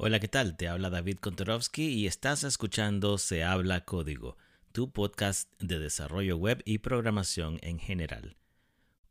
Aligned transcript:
Hola, 0.00 0.20
¿qué 0.20 0.28
tal? 0.28 0.56
Te 0.56 0.68
habla 0.68 0.90
David 0.90 1.18
Kontorovsky 1.18 1.88
y 1.88 2.06
estás 2.06 2.44
escuchando 2.44 3.18
Se 3.18 3.42
habla 3.42 3.84
código, 3.84 4.36
tu 4.70 4.92
podcast 4.92 5.50
de 5.58 5.80
desarrollo 5.80 6.36
web 6.36 6.62
y 6.64 6.78
programación 6.78 7.58
en 7.62 7.80
general. 7.80 8.36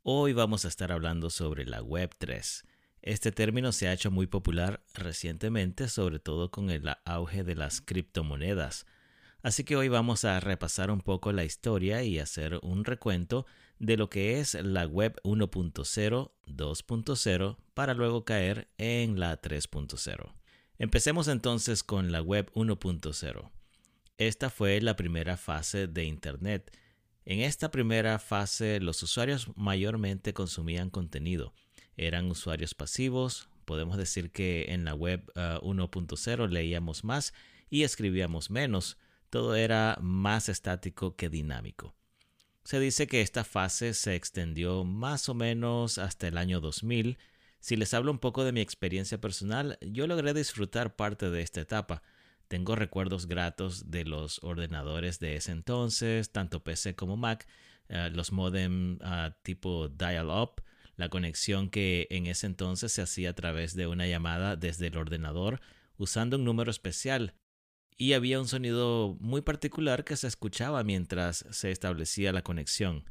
Hoy 0.02 0.32
vamos 0.32 0.64
a 0.64 0.68
estar 0.68 0.90
hablando 0.90 1.28
sobre 1.28 1.66
la 1.66 1.82
Web 1.82 2.14
3. 2.16 2.64
Este 3.02 3.32
término 3.32 3.72
se 3.72 3.86
ha 3.86 3.92
hecho 3.92 4.10
muy 4.10 4.28
popular 4.28 4.82
recientemente, 4.94 5.90
sobre 5.90 6.20
todo 6.20 6.50
con 6.50 6.70
el 6.70 6.90
auge 7.04 7.44
de 7.44 7.54
las 7.54 7.82
criptomonedas. 7.82 8.86
Así 9.42 9.64
que 9.64 9.76
hoy 9.76 9.88
vamos 9.88 10.24
a 10.24 10.40
repasar 10.40 10.90
un 10.90 11.02
poco 11.02 11.32
la 11.32 11.44
historia 11.44 12.02
y 12.02 12.18
hacer 12.18 12.58
un 12.62 12.86
recuento 12.86 13.44
de 13.78 13.98
lo 13.98 14.08
que 14.08 14.40
es 14.40 14.54
la 14.54 14.86
Web 14.86 15.20
1.0, 15.22 16.32
2.0, 16.46 17.56
para 17.74 17.92
luego 17.92 18.24
caer 18.24 18.70
en 18.78 19.20
la 19.20 19.38
3.0. 19.38 20.37
Empecemos 20.78 21.26
entonces 21.26 21.82
con 21.82 22.12
la 22.12 22.22
web 22.22 22.52
1.0. 22.54 23.50
Esta 24.16 24.48
fue 24.48 24.80
la 24.80 24.94
primera 24.94 25.36
fase 25.36 25.88
de 25.88 26.04
Internet. 26.04 26.70
En 27.24 27.40
esta 27.40 27.72
primera 27.72 28.20
fase 28.20 28.78
los 28.78 29.02
usuarios 29.02 29.48
mayormente 29.56 30.32
consumían 30.32 30.90
contenido. 30.90 31.52
Eran 31.96 32.30
usuarios 32.30 32.74
pasivos. 32.74 33.48
Podemos 33.64 33.96
decir 33.96 34.30
que 34.30 34.66
en 34.68 34.84
la 34.84 34.94
web 34.94 35.24
1.0 35.34 36.44
uh, 36.44 36.46
leíamos 36.46 37.02
más 37.02 37.34
y 37.68 37.82
escribíamos 37.82 38.48
menos. 38.50 38.98
Todo 39.30 39.56
era 39.56 39.98
más 40.00 40.48
estático 40.48 41.16
que 41.16 41.28
dinámico. 41.28 41.96
Se 42.62 42.78
dice 42.78 43.08
que 43.08 43.20
esta 43.20 43.42
fase 43.42 43.94
se 43.94 44.14
extendió 44.14 44.84
más 44.84 45.28
o 45.28 45.34
menos 45.34 45.98
hasta 45.98 46.28
el 46.28 46.38
año 46.38 46.60
2000 46.60 47.18
si 47.60 47.76
les 47.76 47.92
hablo 47.94 48.10
un 48.10 48.18
poco 48.18 48.44
de 48.44 48.52
mi 48.52 48.60
experiencia 48.60 49.20
personal, 49.20 49.78
yo 49.80 50.06
logré 50.06 50.34
disfrutar 50.34 50.96
parte 50.96 51.30
de 51.30 51.42
esta 51.42 51.60
etapa. 51.60 52.02
Tengo 52.46 52.76
recuerdos 52.76 53.26
gratos 53.26 53.90
de 53.90 54.04
los 54.04 54.42
ordenadores 54.42 55.18
de 55.18 55.36
ese 55.36 55.52
entonces, 55.52 56.30
tanto 56.30 56.64
PC 56.64 56.94
como 56.94 57.16
Mac, 57.16 57.46
eh, 57.88 58.10
los 58.12 58.32
modem 58.32 58.98
ah, 59.02 59.36
tipo 59.42 59.88
dial-up, 59.88 60.62
la 60.96 61.08
conexión 61.08 61.68
que 61.70 62.06
en 62.10 62.26
ese 62.26 62.46
entonces 62.46 62.92
se 62.92 63.02
hacía 63.02 63.30
a 63.30 63.34
través 63.34 63.74
de 63.74 63.86
una 63.86 64.06
llamada 64.06 64.56
desde 64.56 64.88
el 64.88 64.96
ordenador 64.96 65.60
usando 65.98 66.36
un 66.36 66.44
número 66.44 66.70
especial. 66.70 67.34
Y 67.96 68.12
había 68.12 68.40
un 68.40 68.46
sonido 68.46 69.16
muy 69.20 69.42
particular 69.42 70.04
que 70.04 70.16
se 70.16 70.28
escuchaba 70.28 70.84
mientras 70.84 71.44
se 71.50 71.72
establecía 71.72 72.32
la 72.32 72.42
conexión. 72.42 73.04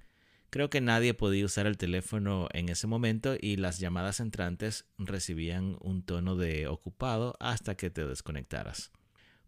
Creo 0.50 0.70
que 0.70 0.80
nadie 0.80 1.14
podía 1.14 1.46
usar 1.46 1.68
el 1.68 1.78
teléfono 1.78 2.48
en 2.54 2.70
ese 2.70 2.88
momento 2.88 3.36
y 3.40 3.58
las 3.58 3.80
llamadas 3.80 4.22
entrantes 4.22 4.86
recibían 4.98 5.78
un 5.82 6.04
tono 6.04 6.38
de 6.38 6.68
ocupado 6.68 7.36
hasta 7.40 7.76
que 7.76 7.90
te 7.90 8.06
desconectaras. 8.06 8.92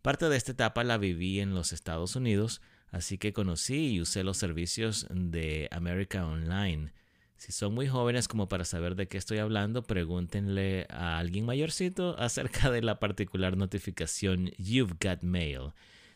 Parte 0.02 0.28
de 0.28 0.36
esta 0.36 0.52
etapa 0.52 0.84
la 0.84 0.98
viví 0.98 1.40
en 1.40 1.54
los 1.54 1.72
Estados 1.72 2.16
Unidos, 2.16 2.62
así 2.92 3.18
que 3.18 3.32
conocí 3.32 3.92
y 3.94 4.02
usé 4.02 4.24
los 4.24 4.38
servicios 4.38 5.08
de 5.10 5.70
America 5.72 6.26
Online. 6.26 6.92
Si 7.38 7.54
son 7.54 7.74
muy 7.74 7.88
jóvenes 7.88 8.28
como 8.28 8.50
para 8.50 8.66
saber 8.66 8.96
de 8.96 9.08
qué 9.08 9.18
estoy 9.18 9.38
hablando, 9.38 9.84
pregúntenle 9.84 10.86
a 10.90 11.18
alguien 11.18 11.46
mayorcito 11.46 12.16
acerca 12.20 12.70
de 12.70 12.82
la 12.82 13.00
particular 13.00 13.56
notificación 13.56 14.52
You've 14.58 14.96
Got 15.02 15.22
Mail. 15.22 15.72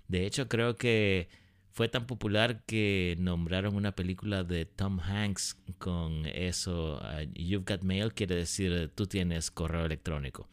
De 0.09 0.25
hecho, 0.25 0.49
creo 0.49 0.75
que 0.75 1.29
fue 1.73 1.89
tan 1.89 2.05
popular 2.05 2.63
que 2.65 3.15
nombraron 3.17 3.75
una 3.75 3.93
película 3.93 4.43
de 4.43 4.65
Tom 4.65 4.99
Hanks 4.99 5.57
con 5.79 6.27
eso. 6.27 7.01
Uh, 7.01 7.27
You've 7.33 7.65
got 7.65 7.81
mail 7.81 8.13
quiere 8.13 8.35
decir 8.35 8.91
tú 8.93 9.07
tienes 9.07 9.49
correo 9.49 9.85
electrónico. 9.85 10.47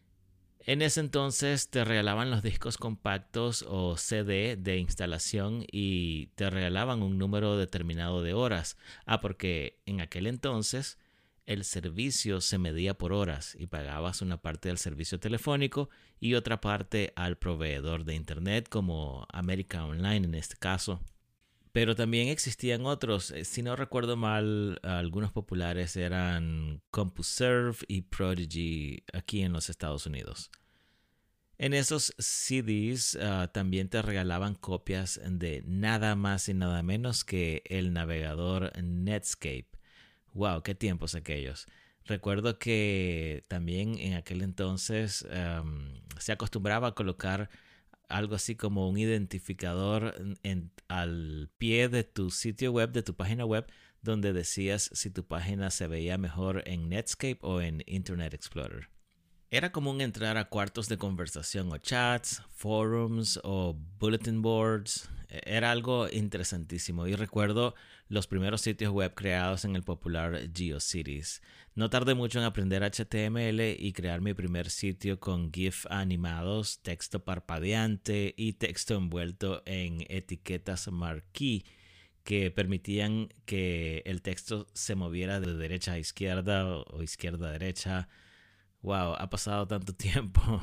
En 0.60 0.80
ese 0.80 1.00
entonces 1.00 1.68
te 1.68 1.84
regalaban 1.84 2.30
los 2.30 2.42
discos 2.42 2.78
compactos 2.78 3.64
o 3.68 3.98
CD 3.98 4.56
de 4.56 4.78
instalación 4.78 5.64
y 5.70 6.28
te 6.36 6.48
regalaban 6.48 7.02
un 7.02 7.18
número 7.18 7.58
determinado 7.58 8.22
de 8.22 8.32
horas. 8.32 8.78
Ah, 9.04 9.20
porque 9.20 9.80
en 9.84 10.00
aquel 10.00 10.26
entonces 10.26 10.98
el 11.50 11.64
servicio 11.64 12.40
se 12.40 12.58
medía 12.58 12.96
por 12.96 13.12
horas 13.12 13.56
y 13.58 13.66
pagabas 13.66 14.22
una 14.22 14.40
parte 14.40 14.68
del 14.68 14.78
servicio 14.78 15.18
telefónico 15.18 15.90
y 16.20 16.34
otra 16.34 16.60
parte 16.60 17.12
al 17.16 17.38
proveedor 17.38 18.04
de 18.04 18.14
Internet 18.14 18.68
como 18.68 19.26
América 19.32 19.84
Online 19.84 20.26
en 20.28 20.34
este 20.36 20.54
caso. 20.56 21.00
Pero 21.72 21.96
también 21.96 22.28
existían 22.28 22.86
otros, 22.86 23.32
eh, 23.32 23.44
si 23.44 23.62
no 23.62 23.74
recuerdo 23.74 24.16
mal, 24.16 24.78
algunos 24.84 25.32
populares 25.32 25.96
eran 25.96 26.82
CompuServe 26.92 27.78
y 27.88 28.02
Prodigy 28.02 29.02
aquí 29.12 29.42
en 29.42 29.52
los 29.52 29.70
Estados 29.70 30.06
Unidos. 30.06 30.52
En 31.58 31.74
esos 31.74 32.14
CDs 32.16 33.18
ah, 33.20 33.50
también 33.52 33.88
te 33.88 34.00
regalaban 34.02 34.54
copias 34.54 35.20
de 35.24 35.64
nada 35.66 36.14
más 36.14 36.48
y 36.48 36.54
nada 36.54 36.84
menos 36.84 37.24
que 37.24 37.64
el 37.66 37.92
navegador 37.92 38.70
Netscape. 38.80 39.79
¡Wow! 40.34 40.62
¡Qué 40.62 40.74
tiempos 40.74 41.14
aquellos! 41.14 41.66
Recuerdo 42.04 42.58
que 42.58 43.44
también 43.48 43.98
en 43.98 44.14
aquel 44.14 44.42
entonces 44.42 45.26
se 46.18 46.32
acostumbraba 46.32 46.88
a 46.88 46.94
colocar 46.94 47.50
algo 48.08 48.34
así 48.34 48.56
como 48.56 48.88
un 48.88 48.98
identificador 48.98 50.14
en, 50.42 50.72
al 50.88 51.50
pie 51.58 51.88
de 51.88 52.04
tu 52.04 52.30
sitio 52.30 52.72
web, 52.72 52.90
de 52.90 53.02
tu 53.02 53.14
página 53.14 53.44
web, 53.44 53.66
donde 54.02 54.32
decías 54.32 54.90
si 54.92 55.10
tu 55.10 55.24
página 55.24 55.70
se 55.70 55.86
veía 55.86 56.18
mejor 56.18 56.62
en 56.66 56.88
Netscape 56.88 57.38
o 57.42 57.60
en 57.60 57.82
Internet 57.86 58.34
Explorer. 58.34 58.88
Era 59.52 59.72
común 59.72 60.00
entrar 60.00 60.36
a 60.36 60.48
cuartos 60.48 60.88
de 60.88 60.96
conversación 60.96 61.72
o 61.72 61.78
chats, 61.78 62.42
forums 62.50 63.40
o 63.42 63.74
bulletin 63.98 64.42
boards. 64.42 65.08
E, 65.30 65.40
era 65.44 65.70
algo 65.70 66.08
interesantísimo 66.10 67.06
y 67.06 67.14
recuerdo 67.14 67.74
los 68.08 68.26
primeros 68.26 68.60
sitios 68.60 68.92
web 68.92 69.14
creados 69.14 69.64
en 69.64 69.76
el 69.76 69.82
popular 69.82 70.50
GeoCities. 70.52 71.42
No 71.74 71.88
tardé 71.88 72.14
mucho 72.14 72.38
en 72.38 72.44
aprender 72.44 72.82
HTML 72.82 73.76
y 73.78 73.92
crear 73.92 74.20
mi 74.20 74.34
primer 74.34 74.70
sitio 74.70 75.20
con 75.20 75.52
GIF 75.52 75.86
animados, 75.88 76.80
texto 76.82 77.24
parpadeante 77.24 78.34
y 78.36 78.54
texto 78.54 78.96
envuelto 78.96 79.62
en 79.66 80.04
etiquetas 80.08 80.90
marquee 80.90 81.64
que 82.24 82.50
permitían 82.50 83.28
que 83.44 84.02
el 84.04 84.22
texto 84.22 84.66
se 84.74 84.94
moviera 84.94 85.40
de 85.40 85.54
derecha 85.54 85.92
a 85.92 85.98
izquierda 85.98 86.66
o 86.66 87.02
izquierda 87.02 87.48
a 87.48 87.52
derecha. 87.52 88.08
Wow, 88.82 89.14
ha 89.14 89.30
pasado 89.30 89.66
tanto 89.66 89.94
tiempo. 89.96 90.62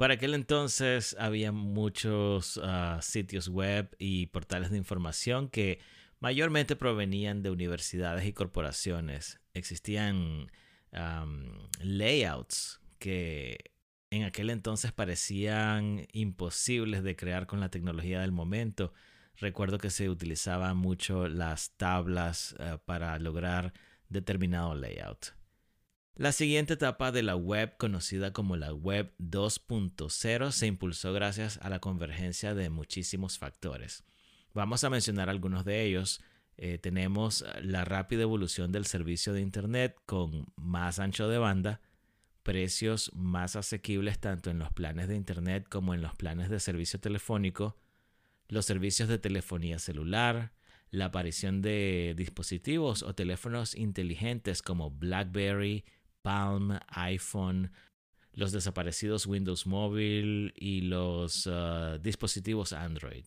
Para 0.00 0.14
aquel 0.14 0.32
entonces 0.32 1.14
había 1.18 1.52
muchos 1.52 2.58
ah, 2.64 3.00
sitios 3.02 3.48
web 3.48 3.94
y 3.98 4.28
portales 4.28 4.70
de 4.70 4.78
información 4.78 5.50
que 5.50 5.78
mayormente 6.20 6.74
provenían 6.74 7.42
de 7.42 7.50
universidades 7.50 8.24
y 8.24 8.32
corporaciones. 8.32 9.42
Existían 9.52 10.50
layouts 11.80 12.80
que 12.98 13.72
en 14.08 14.22
aquel 14.22 14.48
entonces 14.48 14.90
parecían 14.90 16.06
imposibles 16.14 17.02
de 17.02 17.14
crear 17.14 17.46
con 17.46 17.60
la 17.60 17.68
tecnología 17.68 18.22
del 18.22 18.32
momento. 18.32 18.94
Recuerdo 19.36 19.76
que 19.76 19.90
se 19.90 20.08
utilizaban 20.08 20.78
mucho 20.78 21.28
las 21.28 21.72
tablas 21.76 22.56
eh, 22.58 22.78
para 22.86 23.18
lograr 23.18 23.74
determinado 24.08 24.74
layout. 24.74 25.39
La 26.16 26.32
siguiente 26.32 26.74
etapa 26.74 27.12
de 27.12 27.22
la 27.22 27.34
web, 27.34 27.76
conocida 27.78 28.32
como 28.32 28.56
la 28.56 28.74
web 28.74 29.12
2.0, 29.18 30.52
se 30.52 30.66
impulsó 30.66 31.12
gracias 31.12 31.58
a 31.62 31.70
la 31.70 31.78
convergencia 31.78 32.54
de 32.54 32.68
muchísimos 32.68 33.38
factores. 33.38 34.04
Vamos 34.52 34.84
a 34.84 34.90
mencionar 34.90 35.30
algunos 35.30 35.64
de 35.64 35.82
ellos. 35.84 36.20
Eh, 36.58 36.76
tenemos 36.76 37.44
la 37.62 37.86
rápida 37.86 38.22
evolución 38.22 38.70
del 38.70 38.84
servicio 38.84 39.32
de 39.32 39.40
Internet 39.40 39.96
con 40.04 40.52
más 40.56 40.98
ancho 40.98 41.26
de 41.28 41.38
banda, 41.38 41.80
precios 42.42 43.12
más 43.14 43.56
asequibles 43.56 44.18
tanto 44.18 44.50
en 44.50 44.58
los 44.58 44.72
planes 44.72 45.08
de 45.08 45.16
Internet 45.16 45.66
como 45.70 45.94
en 45.94 46.02
los 46.02 46.14
planes 46.16 46.50
de 46.50 46.60
servicio 46.60 47.00
telefónico, 47.00 47.76
los 48.48 48.66
servicios 48.66 49.08
de 49.08 49.18
telefonía 49.18 49.78
celular, 49.78 50.52
la 50.90 51.06
aparición 51.06 51.62
de 51.62 52.14
dispositivos 52.16 53.02
o 53.02 53.14
teléfonos 53.14 53.74
inteligentes 53.74 54.60
como 54.60 54.90
BlackBerry, 54.90 55.84
Palm, 56.22 56.78
iPhone, 56.88 57.72
los 58.32 58.52
desaparecidos 58.52 59.26
Windows 59.26 59.66
Mobile 59.66 60.52
y 60.56 60.82
los 60.82 61.46
uh, 61.46 61.98
dispositivos 62.00 62.72
Android 62.72 63.24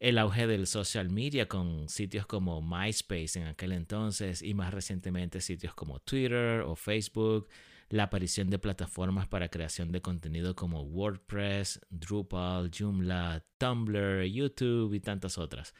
el 0.00 0.16
auge 0.16 0.46
del 0.46 0.66
social 0.66 1.10
media 1.10 1.46
con 1.46 1.88
sitios 1.90 2.26
como 2.26 2.62
MySpace 2.62 3.38
en 3.38 3.46
aquel 3.46 3.72
entonces 3.72 4.40
y 4.40 4.54
más 4.54 4.72
recientemente 4.72 5.42
sitios 5.42 5.74
como 5.74 6.00
Twitter 6.00 6.62
o 6.62 6.74
Facebook, 6.74 7.48
la 7.90 8.04
aparición 8.04 8.48
de 8.48 8.58
plataformas 8.58 9.28
para 9.28 9.50
creación 9.50 9.92
de 9.92 10.00
contenido 10.00 10.56
como 10.56 10.80
WordPress, 10.82 11.80
Drupal, 11.90 12.70
Joomla, 12.76 13.44
Tumblr, 13.58 14.24
YouTube 14.24 14.94
y 14.94 15.00
tantas 15.00 15.36
otras. 15.36 15.74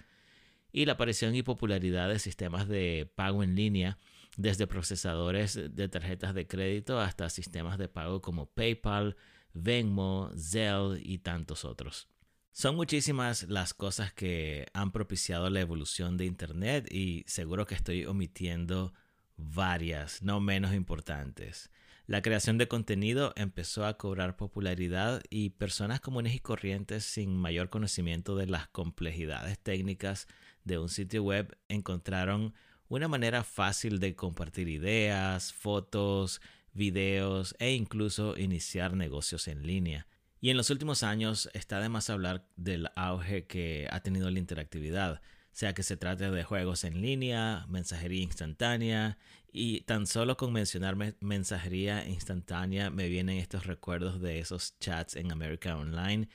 Y 0.70 0.85
la 0.85 0.93
aparición 0.93 1.35
y 1.35 1.43
popularidad 1.43 2.11
de 2.11 2.19
sistemas 2.19 2.69
de 2.69 3.11
pago 3.14 3.43
en 3.43 3.56
línea, 3.56 3.99
desde 4.37 4.67
procesadores 4.67 5.59
de 5.75 5.88
tarjetas 5.88 6.35
de 6.35 6.47
crédito 6.47 7.00
hasta 7.00 7.29
sistemas 7.31 7.79
de 7.79 7.88
pago 7.88 8.21
como 8.21 8.47
PayPal, 8.47 9.17
Venmo, 9.53 10.31
Zelle 10.37 11.00
y 11.03 11.19
tantos 11.19 11.65
otros. 11.65 12.09
Son 12.53 12.77
muchísimas 12.77 13.44
las 13.44 13.75
cosas 13.75 14.12
que 14.12 14.67
han 14.75 14.93
propiciado 14.93 15.50
la 15.50 15.61
evolución 15.61 16.17
de 16.17 16.27
Internet 16.27 16.93
y 16.93 17.25
seguro 17.27 17.67
que 17.67 17.75
estoy 17.75 18.06
omitiendo 18.06 18.93
varias, 19.37 20.23
no 20.23 20.41
menos 20.41 20.75
importantes. 20.75 21.71
La 22.06 22.23
creación 22.23 22.59
de 22.59 22.67
contenido 22.67 23.32
empezó 23.37 23.87
a 23.87 23.97
cobrar 23.97 24.37
popularidad 24.37 25.23
y 25.31 25.50
personas 25.50 26.00
comunes 26.00 26.35
y 26.35 26.41
corrientes 26.41 27.05
sin 27.05 27.37
mayor 27.37 27.71
conocimiento 27.71 28.35
de 28.35 28.47
las 28.47 28.67
complejidades 28.67 29.61
técnicas 29.61 30.27
de 30.65 30.79
un 30.79 30.88
sitio 30.88 31.23
web 31.23 31.56
encontraron 31.69 32.53
una 32.91 33.09
manera 33.09 33.43
fácil 33.43 33.99
de 33.99 34.15
compartir 34.15 34.69
ideas, 34.69 35.55
fotos, 35.55 36.43
videos 36.75 37.55
e 37.59 37.73
incluso 37.73 38.37
iniciar 38.37 38.95
negocios 38.95 39.49
en 39.49 39.67
línea. 39.67 40.07
Y 40.43 40.51
en 40.51 40.59
los 40.59 40.69
últimos 40.69 41.03
años 41.03 41.49
está 41.55 41.81
de 41.81 41.89
más 41.89 42.11
hablar 42.11 42.47
del 42.57 42.91
auge 42.97 43.47
que 43.47 43.89
ha 43.91 44.01
tenido 44.01 44.31
la 44.31 44.39
interactividad 44.39 45.23
sea 45.53 45.75
que 45.75 45.83
se 45.83 45.97
trate 45.97 46.31
de 46.31 46.45
juegos 46.45 46.85
en 46.85 47.01
línea, 47.01 47.67
mensajería 47.69 48.23
instantánea, 48.23 49.19
y 49.53 49.81
tan 49.81 50.07
solo 50.07 50.37
con 50.37 50.53
mencionar 50.53 50.97
mensajería 51.21 52.07
instantánea 52.07 52.91
me 52.91 53.09
vienen 53.09 53.39
estos 53.39 53.67
recuerdos 53.67 54.21
de 54.21 54.39
esos 54.39 54.79
chats 54.79 55.17
en 55.17 55.33
America 55.33 55.77
Online 55.77 56.29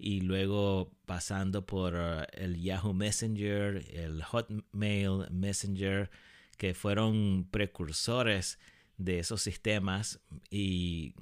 y 0.00 0.22
luego 0.22 0.90
pasando 1.04 1.66
por 1.66 1.94
uh, 1.94 2.24
el 2.32 2.60
Yahoo 2.60 2.94
Messenger, 2.94 3.84
el 3.90 4.22
Hotmail 4.22 5.30
Messenger, 5.30 6.10
que 6.56 6.74
fueron 6.74 7.46
precursores 7.50 8.58
de 8.96 9.18
esos 9.18 9.42
sistemas, 9.42 10.20
y, 10.50 11.14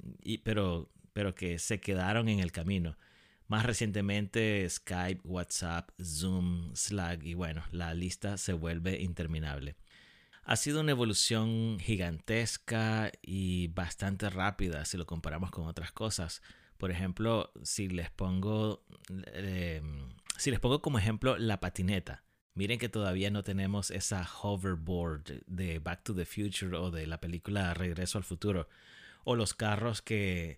pero, 0.43 0.89
pero 1.13 1.35
que 1.35 1.59
se 1.59 1.79
quedaron 1.79 2.29
en 2.29 2.39
el 2.39 2.51
camino. 2.51 2.97
Más 3.47 3.65
recientemente 3.65 4.67
Skype, 4.69 5.21
WhatsApp, 5.23 5.89
Zoom, 6.01 6.75
Slack 6.75 7.23
y 7.23 7.33
bueno, 7.33 7.63
la 7.71 7.93
lista 7.93 8.37
se 8.37 8.53
vuelve 8.53 9.01
interminable. 9.01 9.75
Ha 10.43 10.55
sido 10.55 10.81
una 10.81 10.91
evolución 10.91 11.77
gigantesca 11.79 13.11
y 13.21 13.67
bastante 13.69 14.29
rápida 14.29 14.85
si 14.85 14.97
lo 14.97 15.05
comparamos 15.05 15.51
con 15.51 15.67
otras 15.67 15.91
cosas. 15.91 16.41
Por 16.79 16.91
ejemplo, 16.91 17.51
si 17.61 17.89
les 17.89 18.09
pongo, 18.09 18.85
em, 19.33 20.07
si 20.37 20.49
les 20.49 20.61
pongo 20.61 20.81
como 20.81 20.97
ejemplo 20.97 21.37
la 21.37 21.59
patineta. 21.59 22.23
Miren 22.55 22.79
que 22.79 22.87
todavía 22.87 23.29
no 23.31 23.43
tenemos 23.43 23.91
esa 23.91 24.25
hoverboard 24.41 25.43
de 25.45 25.79
Back 25.79 26.03
to 26.03 26.15
the 26.15 26.23
Future 26.23 26.77
o 26.77 26.89
de 26.89 27.05
la 27.05 27.19
película 27.19 27.73
Regreso 27.73 28.17
al 28.17 28.23
Futuro. 28.23 28.69
O 29.25 29.35
los 29.35 29.53
carros 29.53 30.01
que 30.01 30.57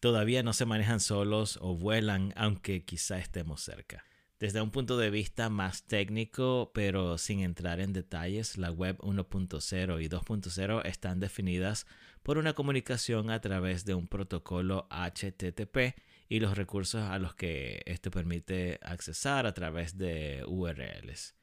todavía 0.00 0.42
no 0.42 0.52
se 0.52 0.66
manejan 0.66 0.98
solos 0.98 1.60
o 1.62 1.76
vuelan, 1.76 2.32
aunque 2.34 2.84
quizá 2.84 3.18
estemos 3.18 3.60
cerca. 3.62 4.04
Desde 4.42 4.60
un 4.60 4.72
punto 4.72 4.98
de 4.98 5.08
vista 5.08 5.50
más 5.50 5.84
técnico, 5.84 6.72
pero 6.74 7.16
sin 7.16 7.38
entrar 7.38 7.78
en 7.78 7.92
detalles, 7.92 8.58
la 8.58 8.72
web 8.72 8.98
1.0 8.98 10.02
y 10.02 10.08
2.0 10.08 10.84
están 10.84 11.20
definidas 11.20 11.86
por 12.24 12.38
una 12.38 12.52
comunicación 12.52 13.30
a 13.30 13.40
través 13.40 13.84
de 13.84 13.94
un 13.94 14.08
protocolo 14.08 14.88
HTTP 14.90 15.96
y 16.28 16.40
los 16.40 16.58
recursos 16.58 17.02
a 17.02 17.20
los 17.20 17.36
que 17.36 17.82
esto 17.86 18.10
permite 18.10 18.80
accesar 18.82 19.46
a 19.46 19.54
través 19.54 19.96
de 19.96 20.42
URLs. 20.48 21.36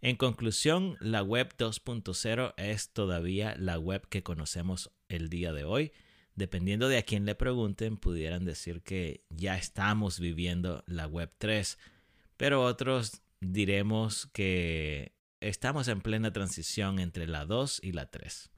En 0.00 0.16
conclusión, 0.16 0.96
la 0.98 1.22
web 1.22 1.54
2.0 1.58 2.54
es 2.56 2.88
todavía 2.88 3.54
la 3.58 3.78
web 3.78 4.08
que 4.08 4.22
conocemos 4.22 4.90
el 5.10 5.28
día 5.28 5.52
de 5.52 5.64
hoy, 5.64 5.92
dependiendo 6.36 6.88
de 6.88 6.96
a 6.96 7.02
quién 7.02 7.26
le 7.26 7.34
pregunten, 7.34 7.98
pudieran 7.98 8.46
decir 8.46 8.80
que 8.82 9.24
ya 9.28 9.58
estamos 9.58 10.20
viviendo 10.20 10.84
la 10.86 11.06
Web 11.06 11.32
3, 11.38 11.78
pero 12.36 12.62
otros 12.62 13.22
diremos 13.40 14.26
que 14.32 15.14
estamos 15.40 15.88
en 15.88 16.00
plena 16.00 16.32
transición 16.32 16.98
entre 16.98 17.26
la 17.26 17.44
2 17.44 17.80
y 17.82 17.92
la 17.92 18.10
3. 18.10 18.50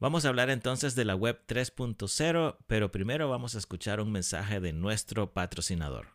Vamos 0.00 0.24
a 0.24 0.28
hablar 0.28 0.50
entonces 0.50 0.94
de 0.94 1.04
la 1.04 1.16
Web 1.16 1.44
3.0, 1.48 2.58
pero 2.66 2.92
primero 2.92 3.28
vamos 3.28 3.54
a 3.54 3.58
escuchar 3.58 4.00
un 4.00 4.12
mensaje 4.12 4.60
de 4.60 4.72
nuestro 4.72 5.32
patrocinador. 5.32 6.14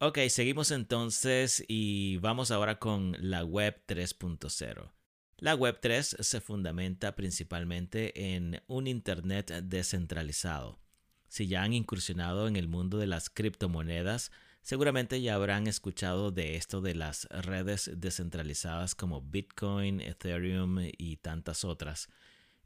Ok, 0.00 0.18
seguimos 0.28 0.72
entonces 0.72 1.64
y 1.68 2.16
vamos 2.16 2.50
ahora 2.50 2.80
con 2.80 3.16
la 3.20 3.44
Web 3.44 3.84
3.0. 3.86 4.90
La 5.36 5.56
Web3 5.56 6.22
se 6.22 6.40
fundamenta 6.40 7.14
principalmente 7.14 8.34
en 8.34 8.62
un 8.66 8.88
Internet 8.88 9.50
descentralizado. 9.62 10.80
Si 11.28 11.46
ya 11.46 11.62
han 11.62 11.72
incursionado 11.72 12.48
en 12.48 12.56
el 12.56 12.66
mundo 12.66 12.98
de 12.98 13.06
las 13.06 13.30
criptomonedas, 13.30 14.32
seguramente 14.62 15.20
ya 15.20 15.34
habrán 15.34 15.66
escuchado 15.66 16.30
de 16.30 16.56
esto 16.56 16.80
de 16.80 16.94
las 16.94 17.26
redes 17.30 17.90
descentralizadas 17.94 18.94
como 18.94 19.20
Bitcoin, 19.20 20.00
Ethereum 20.00 20.78
y 20.96 21.16
tantas 21.16 21.64
otras. 21.64 22.08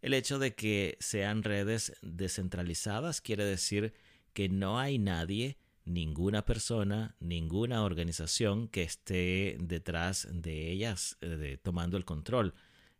El 0.00 0.14
hecho 0.14 0.38
de 0.38 0.54
que 0.54 0.96
sean 1.00 1.42
redes 1.42 1.92
descentralizadas 2.02 3.20
quiere 3.20 3.44
decir 3.44 3.94
que 4.32 4.48
no 4.48 4.78
hay 4.78 4.98
nadie, 4.98 5.58
ninguna 5.84 6.44
persona, 6.44 7.16
ninguna 7.20 7.82
organización 7.82 8.68
que 8.68 8.82
esté 8.82 9.56
detrás 9.58 10.28
de 10.30 10.70
ellas 10.70 11.16
eh, 11.22 11.58
tomando 11.62 11.96
el 11.96 12.04
control. 12.04 12.54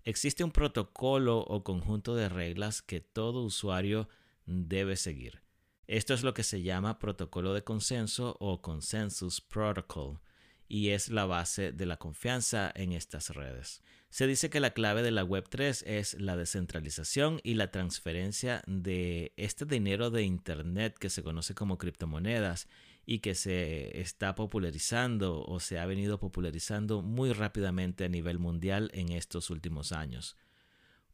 Existe 0.04 0.44
un 0.44 0.52
protocolo 0.52 1.40
o 1.40 1.62
conjunto 1.62 2.14
de 2.14 2.28
reglas 2.28 2.80
que 2.80 3.00
todo 3.00 3.42
usuario 3.42 4.08
debe 4.46 4.96
seguir. 4.96 5.45
Esto 5.86 6.14
es 6.14 6.22
lo 6.22 6.34
que 6.34 6.42
se 6.42 6.62
llama 6.62 6.98
protocolo 6.98 7.54
de 7.54 7.62
consenso 7.62 8.36
o 8.40 8.60
consensus 8.60 9.40
protocol 9.40 10.20
y 10.68 10.90
es 10.90 11.10
la 11.10 11.26
base 11.26 11.72
de 11.72 11.86
la 11.86 11.96
confianza 11.96 12.72
en 12.74 12.92
estas 12.92 13.30
redes. 13.30 13.82
Se 14.10 14.26
dice 14.26 14.50
que 14.50 14.60
la 14.60 14.72
clave 14.72 15.02
de 15.02 15.10
la 15.10 15.24
Web3 15.24 15.84
es 15.86 16.14
la 16.14 16.36
descentralización 16.36 17.40
y 17.44 17.54
la 17.54 17.70
transferencia 17.70 18.62
de 18.66 19.32
este 19.36 19.64
dinero 19.64 20.10
de 20.10 20.22
Internet 20.22 20.96
que 20.98 21.10
se 21.10 21.22
conoce 21.22 21.54
como 21.54 21.78
criptomonedas 21.78 22.68
y 23.04 23.20
que 23.20 23.34
se 23.34 24.00
está 24.00 24.34
popularizando 24.34 25.44
o 25.44 25.60
se 25.60 25.78
ha 25.78 25.86
venido 25.86 26.18
popularizando 26.18 27.02
muy 27.02 27.32
rápidamente 27.32 28.04
a 28.04 28.08
nivel 28.08 28.38
mundial 28.38 28.90
en 28.92 29.12
estos 29.12 29.50
últimos 29.50 29.92
años. 29.92 30.36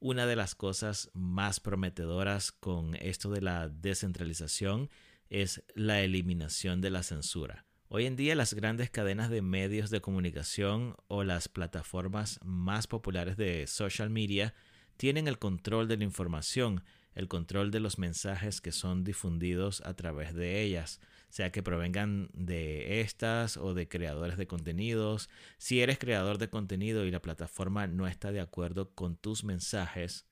Una 0.04 0.26
de 0.26 0.34
las 0.34 0.56
cosas 0.56 1.12
más 1.14 1.60
prometedoras 1.60 2.50
con 2.50 2.96
esto 2.96 3.30
de 3.30 3.40
la 3.40 3.68
descentralización 3.68 4.90
es 5.30 5.62
la 5.76 6.00
eliminación 6.00 6.80
de 6.80 6.90
la 6.90 7.04
censura. 7.04 7.66
Hoy 7.86 8.06
en 8.06 8.16
día 8.16 8.34
las 8.34 8.52
grandes 8.52 8.90
cadenas 8.90 9.30
de 9.30 9.42
medios 9.42 9.90
de 9.90 10.00
comunicación 10.00 10.96
o 11.06 11.22
las 11.22 11.46
plataformas 11.46 12.40
más 12.42 12.88
populares 12.88 13.36
de 13.36 13.68
social 13.68 14.10
media 14.10 14.54
tienen 14.96 15.28
el 15.28 15.38
control 15.38 15.86
de 15.86 15.98
la 15.98 16.02
información, 16.02 16.82
el 17.14 17.28
control 17.28 17.70
de 17.70 17.80
los 17.80 17.98
mensajes 17.98 18.60
que 18.60 18.72
son 18.72 19.04
difundidos 19.04 19.82
a 19.82 19.94
través 19.94 20.34
de 20.34 20.62
ellas, 20.62 21.00
sea 21.28 21.50
que 21.50 21.62
provengan 21.62 22.30
de 22.32 23.00
estas 23.00 23.56
o 23.56 23.74
de 23.74 23.88
creadores 23.88 24.36
de 24.36 24.46
contenidos. 24.46 25.28
Si 25.58 25.80
eres 25.80 25.98
creador 25.98 26.38
de 26.38 26.50
contenido 26.50 27.04
y 27.04 27.10
la 27.10 27.22
plataforma 27.22 27.86
no 27.86 28.06
está 28.06 28.32
de 28.32 28.40
acuerdo 28.40 28.94
con 28.94 29.16
tus 29.16 29.44
mensajes, 29.44 30.26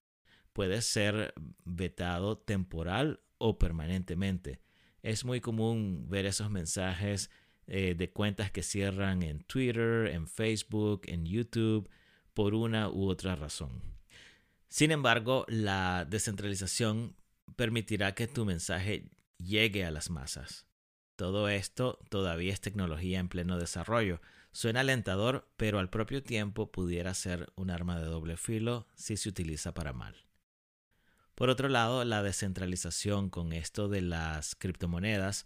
puedes 0.52 0.84
ser 0.84 1.32
vetado 1.64 2.38
temporal 2.38 3.20
o 3.38 3.58
permanentemente. 3.58 4.60
Es 5.02 5.24
muy 5.24 5.40
común 5.40 6.06
ver 6.08 6.26
esos 6.26 6.50
mensajes 6.50 7.30
eh, 7.66 7.94
de 7.94 8.10
cuentas 8.10 8.50
que 8.50 8.62
cierran 8.62 9.22
en 9.22 9.42
Twitter, 9.44 10.08
en 10.08 10.26
Facebook, 10.26 11.02
en 11.06 11.24
YouTube, 11.24 11.88
por 12.34 12.54
una 12.54 12.90
u 12.90 13.08
otra 13.08 13.36
razón. 13.36 13.99
Sin 14.70 14.92
embargo, 14.92 15.44
la 15.48 16.06
descentralización 16.08 17.16
permitirá 17.56 18.14
que 18.14 18.28
tu 18.28 18.44
mensaje 18.44 19.10
llegue 19.36 19.84
a 19.84 19.90
las 19.90 20.10
masas. 20.10 20.64
Todo 21.16 21.48
esto 21.48 21.98
todavía 22.08 22.52
es 22.52 22.60
tecnología 22.60 23.18
en 23.18 23.28
pleno 23.28 23.58
desarrollo. 23.58 24.22
Suena 24.52 24.80
alentador, 24.80 25.50
pero 25.56 25.80
al 25.80 25.90
propio 25.90 26.22
tiempo 26.22 26.70
pudiera 26.70 27.12
ser 27.14 27.52
un 27.56 27.70
arma 27.70 27.98
de 27.98 28.06
doble 28.06 28.36
filo 28.36 28.86
si 28.94 29.16
se 29.16 29.28
utiliza 29.28 29.74
para 29.74 29.92
mal. 29.92 30.24
Por 31.34 31.50
otro 31.50 31.68
lado, 31.68 32.04
la 32.04 32.22
descentralización 32.22 33.28
con 33.28 33.52
esto 33.52 33.88
de 33.88 34.02
las 34.02 34.54
criptomonedas 34.54 35.44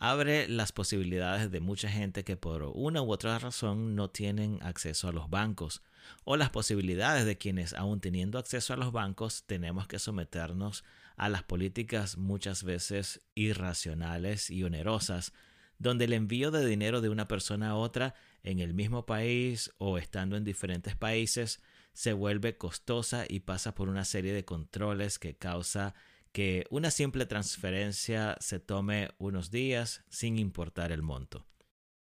abre 0.00 0.48
las 0.48 0.72
posibilidades 0.72 1.50
de 1.50 1.60
mucha 1.60 1.90
gente 1.90 2.24
que 2.24 2.38
por 2.38 2.62
una 2.74 3.02
u 3.02 3.12
otra 3.12 3.38
razón 3.38 3.94
no 3.94 4.08
tienen 4.08 4.58
acceso 4.62 5.08
a 5.08 5.12
los 5.12 5.28
bancos, 5.28 5.82
o 6.24 6.38
las 6.38 6.48
posibilidades 6.48 7.26
de 7.26 7.36
quienes 7.36 7.74
aún 7.74 8.00
teniendo 8.00 8.38
acceso 8.38 8.72
a 8.72 8.78
los 8.78 8.92
bancos 8.92 9.44
tenemos 9.44 9.86
que 9.86 9.98
someternos 9.98 10.84
a 11.16 11.28
las 11.28 11.42
políticas 11.42 12.16
muchas 12.16 12.64
veces 12.64 13.20
irracionales 13.34 14.48
y 14.48 14.64
onerosas, 14.64 15.34
donde 15.78 16.06
el 16.06 16.14
envío 16.14 16.50
de 16.50 16.64
dinero 16.64 17.02
de 17.02 17.10
una 17.10 17.28
persona 17.28 17.70
a 17.70 17.76
otra 17.76 18.14
en 18.42 18.58
el 18.58 18.72
mismo 18.72 19.04
país 19.04 19.70
o 19.76 19.98
estando 19.98 20.38
en 20.38 20.44
diferentes 20.44 20.96
países 20.96 21.60
se 21.92 22.14
vuelve 22.14 22.56
costosa 22.56 23.26
y 23.28 23.40
pasa 23.40 23.74
por 23.74 23.90
una 23.90 24.06
serie 24.06 24.32
de 24.32 24.46
controles 24.46 25.18
que 25.18 25.36
causa 25.36 25.94
que 26.32 26.66
una 26.70 26.90
simple 26.90 27.26
transferencia 27.26 28.36
se 28.40 28.60
tome 28.60 29.10
unos 29.18 29.50
días 29.50 30.04
sin 30.08 30.38
importar 30.38 30.92
el 30.92 31.02
monto. 31.02 31.46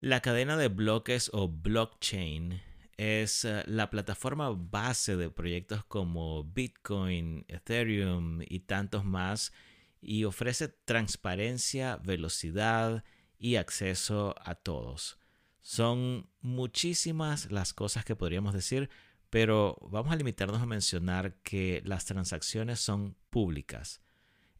La 0.00 0.20
cadena 0.20 0.56
de 0.56 0.68
bloques 0.68 1.30
o 1.32 1.48
blockchain 1.48 2.60
es 2.96 3.44
eh, 3.44 3.62
la 3.66 3.90
plataforma 3.90 4.50
base 4.50 5.16
de 5.16 5.30
proyectos 5.30 5.84
como 5.84 6.44
Bitcoin, 6.44 7.44
Ethereum 7.48 8.40
y 8.46 8.60
tantos 8.60 9.04
más 9.04 9.52
y 10.00 10.24
ofrece 10.24 10.68
transparencia, 10.68 11.96
velocidad 11.96 13.04
y 13.38 13.56
acceso 13.56 14.34
a 14.44 14.54
todos. 14.54 15.18
Son 15.60 16.28
muchísimas 16.40 17.50
las 17.50 17.72
cosas 17.72 18.04
que 18.04 18.16
podríamos 18.16 18.52
decir, 18.52 18.90
pero 19.30 19.78
vamos 19.90 20.12
a 20.12 20.16
limitarnos 20.16 20.60
a 20.60 20.66
mencionar 20.66 21.36
que 21.42 21.82
las 21.84 22.04
transacciones 22.04 22.80
son 22.80 23.16
públicas. 23.30 24.02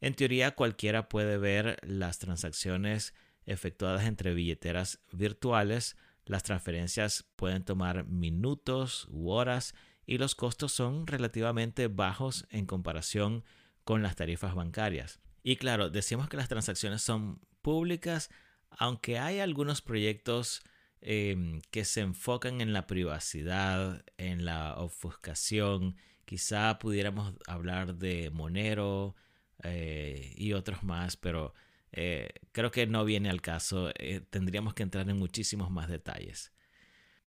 En 0.01 0.13
teoría 0.13 0.55
cualquiera 0.55 1.09
puede 1.09 1.37
ver 1.37 1.79
las 1.83 2.19
transacciones 2.19 3.13
efectuadas 3.45 4.05
entre 4.05 4.33
billeteras 4.33 4.99
virtuales, 5.11 5.97
las 6.25 6.43
transferencias 6.43 7.23
pueden 7.35 7.63
tomar 7.63 8.05
minutos 8.05 9.07
u 9.09 9.29
horas 9.29 9.75
y 10.05 10.17
los 10.17 10.35
costos 10.35 10.71
son 10.71 11.07
relativamente 11.07 11.87
bajos 11.87 12.47
en 12.49 12.65
comparación 12.65 13.43
con 13.83 14.01
las 14.01 14.15
tarifas 14.15 14.55
bancarias. 14.55 15.19
Y 15.43 15.57
claro, 15.57 15.89
decimos 15.89 16.27
que 16.27 16.37
las 16.37 16.49
transacciones 16.49 17.03
son 17.03 17.39
públicas, 17.61 18.31
aunque 18.71 19.19
hay 19.19 19.39
algunos 19.39 19.81
proyectos 19.81 20.63
em, 21.01 21.61
que 21.69 21.85
se 21.85 22.01
enfocan 22.01 22.61
en 22.61 22.73
la 22.73 22.87
privacidad, 22.87 24.03
en 24.17 24.45
la 24.45 24.75
ofuscación. 24.77 25.95
Quizá 26.25 26.79
pudiéramos 26.79 27.35
hablar 27.45 27.95
de 27.95 28.31
Monero 28.31 29.15
eh, 29.63 30.33
y 30.35 30.53
otros 30.53 30.83
más, 30.83 31.17
pero 31.17 31.53
eh, 31.91 32.29
creo 32.51 32.71
que 32.71 32.87
no 32.87 33.05
viene 33.05 33.29
al 33.29 33.41
caso. 33.41 33.91
Eh, 33.97 34.21
tendríamos 34.29 34.73
que 34.73 34.83
entrar 34.83 35.09
en 35.09 35.17
muchísimos 35.17 35.71
más 35.71 35.89
detalles. 35.89 36.53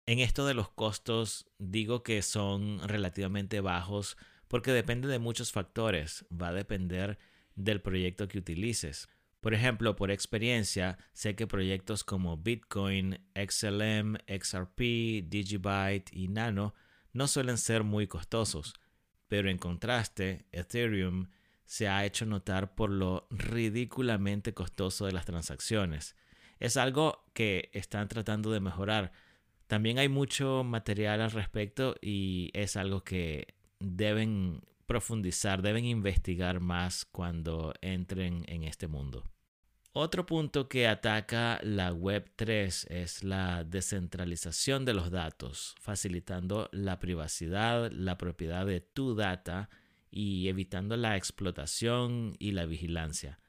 En 0.05 0.19
esto 0.19 0.45
de 0.45 0.53
los 0.53 0.69
costos, 0.69 1.49
digo 1.57 2.03
que 2.03 2.21
son 2.21 2.87
relativamente 2.87 3.61
bajos 3.61 4.17
porque 4.47 4.71
depende 4.71 5.07
de 5.07 5.19
muchos 5.19 5.51
factores. 5.51 6.25
Va 6.31 6.49
a 6.49 6.53
depender 6.53 7.17
del 7.55 7.81
proyecto 7.81 8.27
que 8.27 8.37
utilices. 8.37 9.09
Por 9.39 9.55
ejemplo, 9.55 9.95
por 9.95 10.11
experiencia, 10.11 10.99
sé 11.13 11.35
que 11.35 11.47
proyectos 11.47 12.03
como 12.03 12.37
Bitcoin, 12.37 13.19
XLM, 13.33 14.17
XRP, 14.27 15.27
Digibyte 15.27 16.13
y 16.13 16.27
Nano 16.27 16.75
no 17.11 17.27
suelen 17.27 17.57
ser 17.57 17.83
muy 17.83 18.05
costosos, 18.07 18.75
pero 19.27 19.49
en 19.49 19.57
contraste, 19.57 20.45
Ethereum 20.51 21.27
se 21.65 21.87
ha 21.87 22.05
hecho 22.05 22.25
notar 22.25 22.75
por 22.75 22.89
lo 22.89 23.27
ridículamente 23.29 24.53
costoso 24.53 25.05
de 25.05 25.13
las 25.13 25.25
transacciones. 25.25 26.15
Es 26.59 26.77
algo 26.77 27.25
que 27.33 27.69
están 27.73 28.07
tratando 28.07 28.51
de 28.51 28.59
mejorar. 28.59 29.11
También 29.67 29.99
hay 29.99 30.09
mucho 30.09 30.63
material 30.63 31.21
al 31.21 31.31
respecto 31.31 31.95
y 32.01 32.51
es 32.53 32.75
algo 32.75 33.03
que 33.03 33.55
deben 33.79 34.61
profundizar, 34.85 35.61
deben 35.61 35.85
investigar 35.85 36.59
más 36.59 37.05
cuando 37.05 37.73
entren 37.81 38.43
en 38.47 38.63
este 38.63 38.87
mundo. 38.87 39.23
Otro 39.93 40.25
punto 40.25 40.69
que 40.69 40.87
ataca 40.87 41.59
la 41.63 41.91
Web 41.91 42.31
3 42.37 42.87
es 42.89 43.23
la 43.25 43.65
descentralización 43.65 44.85
de 44.85 44.93
los 44.93 45.11
datos, 45.11 45.75
facilitando 45.79 46.69
la 46.71 46.99
privacidad, 46.99 47.91
la 47.91 48.17
propiedad 48.17 48.65
de 48.65 48.79
tu 48.79 49.15
data 49.15 49.69
y 50.11 50.49
evitando 50.49 50.97
la 50.97 51.17
explotación 51.17 52.35
y 52.37 52.51
la 52.51 52.65
vigilancia. 52.65 53.39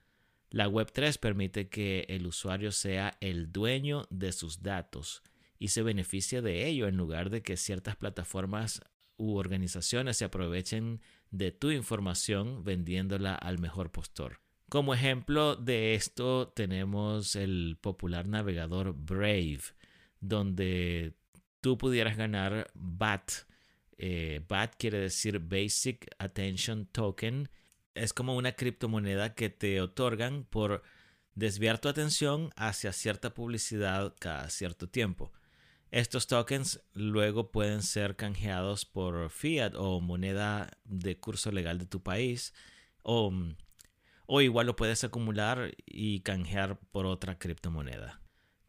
La 0.50 0.68
Web 0.68 0.92
3 0.92 1.18
permite 1.18 1.68
que 1.68 2.06
el 2.08 2.26
usuario 2.26 2.72
sea 2.72 3.16
el 3.20 3.52
dueño 3.52 4.06
de 4.10 4.32
sus 4.32 4.62
datos 4.62 5.22
y 5.58 5.68
se 5.68 5.82
beneficie 5.82 6.42
de 6.42 6.66
ello 6.66 6.88
en 6.88 6.96
lugar 6.96 7.30
de 7.30 7.42
que 7.42 7.56
ciertas 7.56 7.96
plataformas 7.96 8.82
u 9.16 9.36
organizaciones 9.36 10.16
se 10.16 10.24
aprovechen 10.24 11.00
de 11.30 11.52
tu 11.52 11.70
información 11.70 12.64
vendiéndola 12.64 13.34
al 13.34 13.58
mejor 13.58 13.90
postor. 13.90 14.40
Como 14.68 14.94
ejemplo 14.94 15.54
de 15.56 15.94
esto 15.94 16.48
tenemos 16.48 17.36
el 17.36 17.78
popular 17.80 18.26
navegador 18.26 18.94
Brave, 18.94 19.60
donde 20.20 21.14
tú 21.60 21.76
pudieras 21.78 22.16
ganar 22.16 22.70
BAT. 22.74 23.30
Eh, 24.04 24.44
BAT 24.48 24.74
quiere 24.78 24.98
decir 24.98 25.38
Basic 25.38 26.08
Attention 26.18 26.86
Token. 26.86 27.48
Es 27.94 28.12
como 28.12 28.34
una 28.34 28.50
criptomoneda 28.50 29.36
que 29.36 29.48
te 29.48 29.80
otorgan 29.80 30.42
por 30.42 30.82
desviar 31.36 31.78
tu 31.78 31.88
atención 31.88 32.50
hacia 32.56 32.92
cierta 32.92 33.32
publicidad 33.32 34.16
cada 34.18 34.50
cierto 34.50 34.88
tiempo. 34.88 35.30
Estos 35.92 36.26
tokens 36.26 36.82
luego 36.94 37.52
pueden 37.52 37.82
ser 37.82 38.16
canjeados 38.16 38.86
por 38.86 39.30
fiat 39.30 39.74
o 39.76 40.00
moneda 40.00 40.68
de 40.82 41.20
curso 41.20 41.52
legal 41.52 41.78
de 41.78 41.86
tu 41.86 42.02
país 42.02 42.54
o, 43.04 43.32
o 44.26 44.40
igual 44.40 44.66
lo 44.66 44.74
puedes 44.74 45.04
acumular 45.04 45.76
y 45.86 46.22
canjear 46.22 46.80
por 46.90 47.06
otra 47.06 47.38
criptomoneda. 47.38 48.21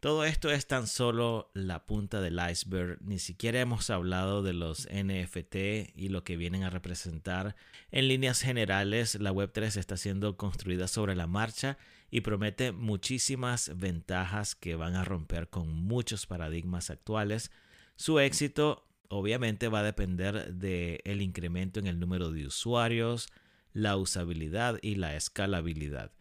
Todo 0.04 0.26
esto 0.26 0.50
es 0.50 0.66
tan 0.66 0.86
solo 0.86 1.50
la 1.54 1.86
punta 1.86 2.20
del 2.20 2.38
iceberg, 2.50 2.98
ni 3.00 3.18
siquiera 3.18 3.60
hemos 3.60 3.88
hablado 3.88 4.42
de 4.42 4.52
los 4.52 4.86
NFT 4.92 5.96
y 5.96 6.10
lo 6.10 6.24
que 6.24 6.36
vienen 6.36 6.62
a 6.62 6.68
representar. 6.68 7.56
En 7.90 8.08
líneas 8.08 8.42
generales, 8.42 9.14
la 9.14 9.32
Web3 9.32 9.78
está 9.78 9.96
siendo 9.96 10.36
construida 10.36 10.88
sobre 10.88 11.16
la 11.16 11.26
marcha 11.26 11.78
y 12.10 12.20
promete 12.20 12.70
muchísimas 12.70 13.78
ventajas 13.78 14.54
que 14.54 14.76
van 14.76 14.94
a 14.94 15.04
romper 15.04 15.48
con 15.48 15.72
muchos 15.72 16.26
paradigmas 16.26 16.90
actuales. 16.90 17.50
Su 17.96 18.18
éxito 18.18 18.86
obviamente 19.08 19.68
va 19.68 19.78
a 19.78 19.84
depender 19.84 20.52
del 20.52 21.22
incremento 21.22 21.80
en 21.80 21.86
el 21.86 21.98
número 21.98 22.30
de 22.30 22.46
usuarios, 22.46 23.28
la 23.72 23.96
usabilidad 23.96 24.78
y 24.82 24.96
la 24.96 25.16
escalabilidad. 25.16 26.12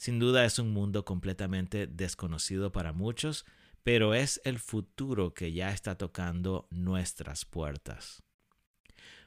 Sin 0.00 0.18
duda 0.18 0.46
es 0.46 0.58
un 0.58 0.72
mundo 0.72 1.04
completamente 1.04 1.86
desconocido 1.86 2.72
para 2.72 2.94
muchos, 2.94 3.44
pero 3.82 4.14
es 4.14 4.40
el 4.44 4.58
futuro 4.58 5.34
que 5.34 5.52
ya 5.52 5.72
está 5.72 5.98
tocando 5.98 6.66
nuestras 6.70 7.44
puertas. 7.44 8.22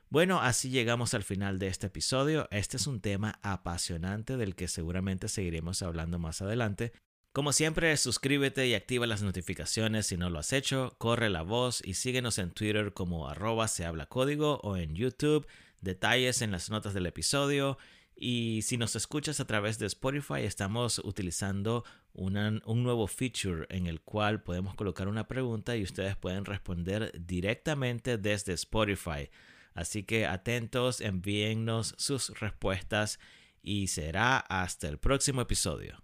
Bueno, 0.10 0.42
así 0.42 0.72
llegamos 0.72 1.14
al 1.14 1.22
final 1.22 1.60
de 1.60 1.68
este 1.68 1.86
episodio. 1.86 2.48
Este 2.50 2.78
es 2.78 2.88
un 2.88 3.02
tema 3.02 3.38
apasionante 3.44 4.36
del 4.36 4.56
que 4.56 4.68
seguramente 4.68 5.28
seguiremos 5.28 5.84
hablando 5.84 6.18
más 6.18 6.42
adelante. 6.42 6.92
Como 7.34 7.54
siempre, 7.54 7.96
suscríbete 7.96 8.66
y 8.66 8.74
activa 8.74 9.06
las 9.06 9.22
notificaciones 9.22 10.08
si 10.08 10.18
no 10.18 10.32
lo 10.32 10.40
has 10.40 10.54
hecho, 10.54 10.96
corre 10.98 11.30
la 11.30 11.44
voz 11.44 11.84
y 11.86 11.94
síguenos 11.94 12.40
en 12.40 12.50
Twitter 12.50 12.94
como 12.94 13.30
arroba 13.30 13.68
se 13.68 13.86
habla 13.86 14.08
código 14.08 14.60
o 14.64 14.76
en 14.78 14.96
YouTube, 14.96 15.46
detalles 15.82 16.42
en 16.42 16.50
las 16.50 16.72
notas 16.72 16.96
del 16.96 17.06
episodio 17.06 17.78
y 18.16 18.62
si 18.64 18.78
nos 18.78 18.96
escuchas 18.96 19.40
a 19.40 19.48
través 19.48 19.80
de 19.80 19.88
Spotify, 19.88 20.42
estamos 20.42 21.00
utilizando 21.00 21.84
un 22.14 22.84
nuevo 22.84 23.08
feature 23.08 23.66
en 23.70 23.88
el 23.88 24.02
cual 24.02 24.44
podemos 24.44 24.76
colocar 24.76 25.08
una 25.08 25.28
pregunta 25.28 25.76
y 25.76 25.84
ustedes 25.84 26.16
pueden 26.16 26.46
responder 26.46 27.12
directamente 27.20 28.18
desde 28.18 28.54
Spotify. 28.54 29.30
Así 29.74 30.04
que 30.04 30.28
atentos, 30.28 31.02
envíennos 31.02 31.96
sus 31.98 32.30
respuestas 32.40 33.20
y 33.64 33.88
será 33.88 34.38
hasta 34.38 34.88
el 34.88 35.00
próximo 35.00 35.42
episodio. 35.42 36.04